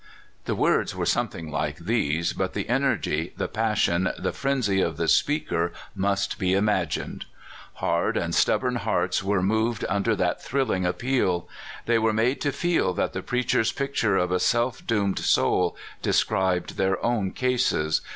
The 0.45 0.55
words 0.55 0.95
were 0.95 1.05
something 1.05 1.51
like 1.51 1.77
these, 1.77 2.33
but 2.33 2.53
the 2.55 2.67
energy, 2.69 3.33
the 3.37 3.47
passion, 3.47 4.11
the 4.17 4.33
frenzy 4.33 4.81
of 4.81 4.97
the 4.97 5.07
speaker 5.07 5.71
must 5.93 6.39
be 6.39 6.55
imagined. 6.55 7.25
Hard 7.73 8.17
and 8.17 8.33
stubborn 8.33 8.77
hearts 8.77 9.21
were 9.23 9.43
NEWTON. 9.43 9.47
97 9.49 9.61
moved 9.63 9.85
under 9.89 10.15
that 10.15 10.41
thrilling 10.41 10.85
appeal. 10.87 11.47
They 11.85 11.99
were 11.99 12.13
made 12.13 12.41
to 12.41 12.51
feel 12.51 12.95
that 12.95 13.13
the 13.13 13.21
preacher's 13.21 13.71
picture 13.71 14.17
of 14.17 14.31
a 14.31 14.39
self 14.39 14.87
doomed 14.87 15.19
soul 15.19 15.77
described 16.01 16.77
their 16.77 16.97
own 17.05 17.29
cases. 17.29 18.01